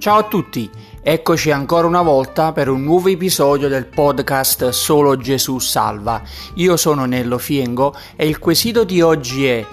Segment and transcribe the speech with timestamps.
[0.00, 0.70] Ciao a tutti,
[1.02, 6.22] eccoci ancora una volta per un nuovo episodio del podcast Solo Gesù Salva.
[6.54, 9.66] Io sono Nello Fiengo e il quesito di oggi è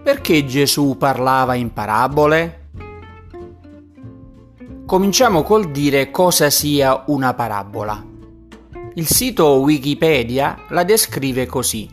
[0.00, 2.68] perché Gesù parlava in parabole?
[4.86, 8.00] Cominciamo col dire cosa sia una parabola.
[8.94, 11.90] Il sito Wikipedia la descrive così.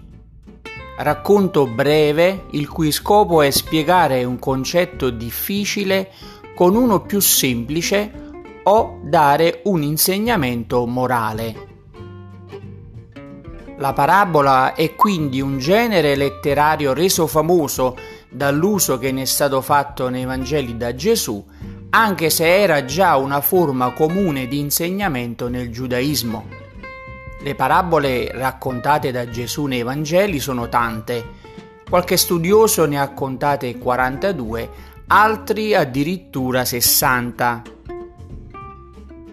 [1.00, 6.12] Racconto breve il cui scopo è spiegare un concetto difficile
[6.60, 8.12] con uno più semplice
[8.64, 11.68] o dare un insegnamento morale.
[13.78, 17.96] La parabola è quindi un genere letterario reso famoso
[18.30, 21.42] dall'uso che ne è stato fatto nei Vangeli da Gesù,
[21.92, 26.46] anche se era già una forma comune di insegnamento nel giudaismo.
[27.42, 31.38] Le parabole raccontate da Gesù nei Vangeli sono tante.
[31.90, 37.64] Qualche studioso ne ha contate 42, altri addirittura 60.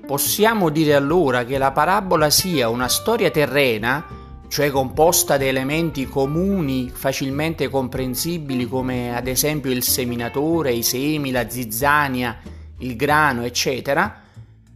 [0.06, 4.06] Possiamo dire allora che la parabola sia una storia terrena,
[4.48, 11.50] cioè composta da elementi comuni facilmente comprensibili come ad esempio il seminatore, i semi, la
[11.50, 12.38] zizzania,
[12.78, 14.22] il grano, eccetera,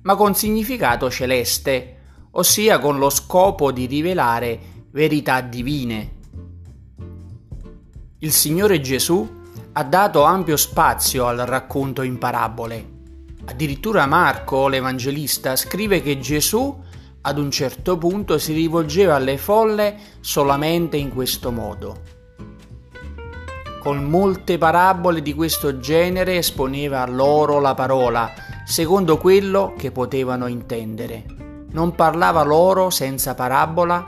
[0.02, 1.96] ma con significato celeste,
[2.32, 4.58] ossia con lo scopo di rivelare
[4.90, 6.18] verità divine.
[8.18, 9.38] Il Signore Gesù
[9.72, 12.98] ha dato ampio spazio al racconto in parabole.
[13.46, 16.76] Addirittura Marco, l'Evangelista, scrive che Gesù
[17.22, 22.00] ad un certo punto si rivolgeva alle folle solamente in questo modo.
[23.80, 28.30] Con molte parabole di questo genere esponeva loro la parola,
[28.64, 31.40] secondo quello che potevano intendere
[31.72, 34.04] non parlava loro senza parabola,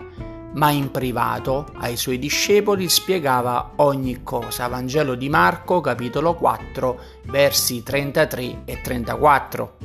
[0.54, 4.68] ma in privato ai suoi discepoli spiegava ogni cosa.
[4.68, 9.76] Vangelo di Marco, capitolo 4, versi 33 e 34.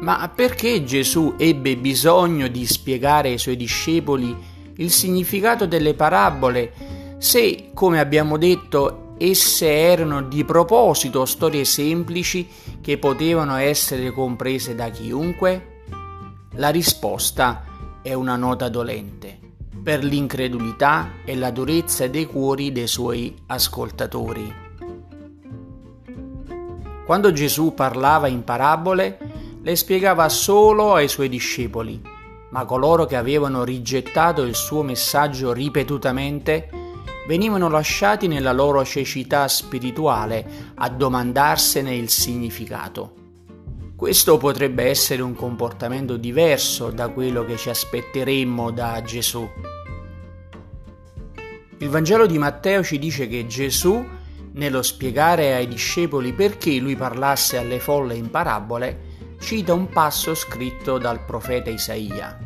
[0.00, 4.36] Ma perché Gesù ebbe bisogno di spiegare ai suoi discepoli
[4.76, 6.72] il significato delle parabole
[7.18, 12.48] se, come abbiamo detto, esse erano di proposito storie semplici
[12.80, 15.84] che potevano essere comprese da chiunque?
[16.54, 17.71] La risposta è
[18.10, 19.38] una nota dolente
[19.82, 24.54] per l'incredulità e la durezza dei cuori dei suoi ascoltatori.
[27.04, 29.18] Quando Gesù parlava in parabole,
[29.60, 32.00] le spiegava solo ai suoi discepoli,
[32.50, 36.68] ma coloro che avevano rigettato il suo messaggio ripetutamente
[37.26, 43.14] venivano lasciati nella loro cecità spirituale a domandarsene il significato.
[44.02, 49.48] Questo potrebbe essere un comportamento diverso da quello che ci aspetteremmo da Gesù.
[51.78, 54.04] Il Vangelo di Matteo ci dice che Gesù,
[54.54, 60.98] nello spiegare ai discepoli perché lui parlasse alle folle in parabole, cita un passo scritto
[60.98, 62.36] dal profeta Isaia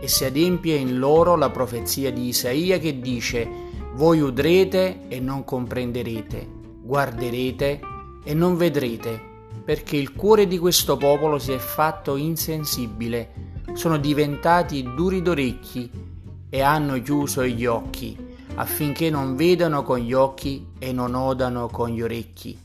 [0.00, 3.44] e si adempie in loro la profezia di Isaia che dice
[3.94, 6.46] voi udrete e non comprenderete,
[6.80, 7.80] guarderete
[8.22, 9.29] e non vedrete,
[9.64, 15.90] perché il cuore di questo popolo si è fatto insensibile, sono diventati duri d'orecchi
[16.48, 18.16] e hanno chiuso gli occhi,
[18.54, 22.58] affinché non vedano con gli occhi e non odano con gli orecchi,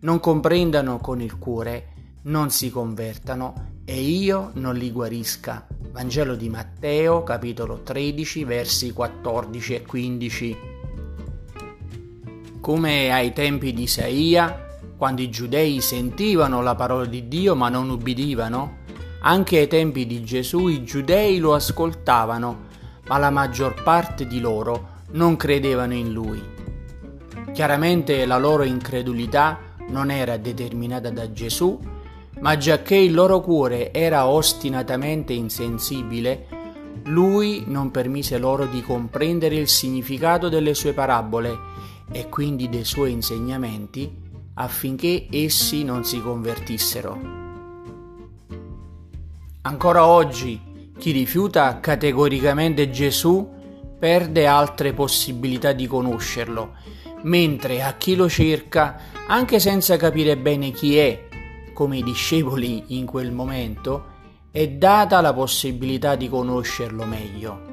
[0.00, 1.92] non comprendano con il cuore,
[2.22, 5.66] non si convertano e io non li guarisca.
[5.92, 10.56] Vangelo di Matteo, capitolo 13, versi 14 e 15.
[12.60, 14.63] Come ai tempi di Isaia,
[15.04, 18.78] quando i giudei sentivano la parola di Dio ma non ubbidivano,
[19.20, 22.60] anche ai tempi di Gesù i giudei lo ascoltavano,
[23.08, 26.42] ma la maggior parte di loro non credevano in lui.
[27.52, 29.58] Chiaramente la loro incredulità
[29.90, 31.78] non era determinata da Gesù,
[32.40, 36.46] ma giacché il loro cuore era ostinatamente insensibile,
[37.08, 41.54] lui non permise loro di comprendere il significato delle sue parabole
[42.10, 44.22] e quindi dei suoi insegnamenti
[44.54, 47.42] affinché essi non si convertissero.
[49.62, 53.50] Ancora oggi chi rifiuta categoricamente Gesù
[53.98, 56.74] perde altre possibilità di conoscerlo,
[57.22, 61.28] mentre a chi lo cerca, anche senza capire bene chi è
[61.72, 64.12] come i discepoli in quel momento,
[64.50, 67.72] è data la possibilità di conoscerlo meglio.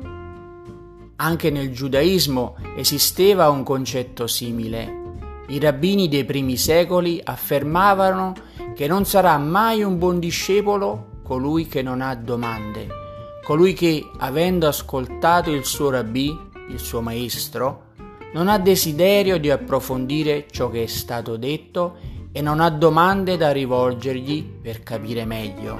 [1.18, 5.01] Anche nel giudaismo esisteva un concetto simile.
[5.52, 8.34] I rabbini dei primi secoli affermavano
[8.74, 12.88] che non sarà mai un buon discepolo colui che non ha domande,
[13.44, 16.34] colui che, avendo ascoltato il suo rabbì,
[16.70, 17.90] il suo maestro,
[18.32, 21.98] non ha desiderio di approfondire ciò che è stato detto
[22.32, 25.80] e non ha domande da rivolgergli per capire meglio.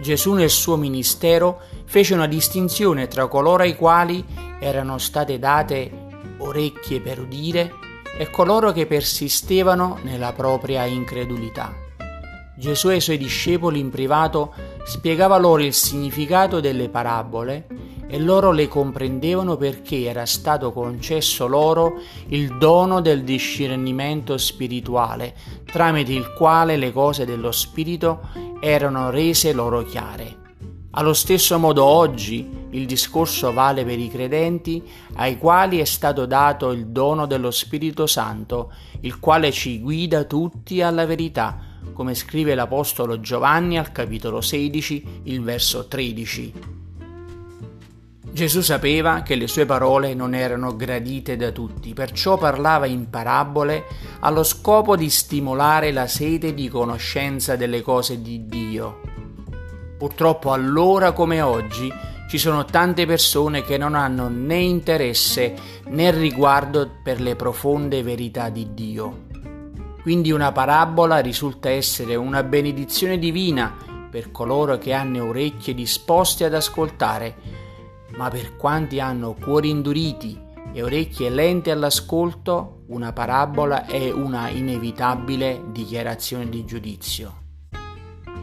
[0.00, 4.24] Gesù nel suo ministero fece una distinzione tra coloro ai quali
[4.58, 6.08] erano state date
[6.40, 7.72] orecchie per udire
[8.18, 11.74] e coloro che persistevano nella propria incredulità.
[12.56, 14.52] Gesù ai suoi discepoli in privato
[14.84, 17.66] spiegava loro il significato delle parabole
[18.06, 25.34] e loro le comprendevano perché era stato concesso loro il dono del discernimento spirituale,
[25.64, 28.28] tramite il quale le cose dello Spirito
[28.60, 30.36] erano rese loro chiare.
[30.90, 34.82] Allo stesso modo oggi il discorso vale per i credenti
[35.14, 40.82] ai quali è stato dato il dono dello Spirito Santo, il quale ci guida tutti
[40.82, 41.58] alla verità,
[41.92, 46.78] come scrive l'Apostolo Giovanni al capitolo 16, il verso 13.
[48.32, 53.86] Gesù sapeva che le sue parole non erano gradite da tutti, perciò parlava in parabole
[54.20, 59.00] allo scopo di stimolare la sete di conoscenza delle cose di Dio.
[59.98, 61.92] Purtroppo allora come oggi
[62.30, 65.52] ci sono tante persone che non hanno né interesse
[65.86, 69.26] né riguardo per le profonde verità di Dio.
[70.00, 73.76] Quindi una parabola risulta essere una benedizione divina
[74.08, 77.34] per coloro che hanno orecchie disposte ad ascoltare
[78.16, 80.40] ma per quanti hanno cuori induriti
[80.72, 87.38] e orecchie lente all'ascolto, una parabola è una inevitabile dichiarazione di giudizio.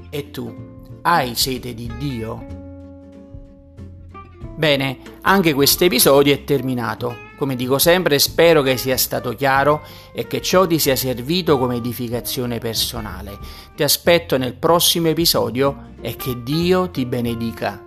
[0.09, 0.53] E tu,
[1.03, 2.56] hai sete di Dio?
[4.57, 7.15] Bene, anche questo episodio è terminato.
[7.37, 11.75] Come dico sempre, spero che sia stato chiaro e che ciò ti sia servito come
[11.75, 13.37] edificazione personale.
[13.75, 17.85] Ti aspetto nel prossimo episodio e che Dio ti benedica.